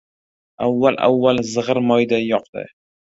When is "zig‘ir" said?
1.51-1.81